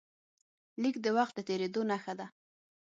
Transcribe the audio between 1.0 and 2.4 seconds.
د وخت د تېرېدو نښه ده.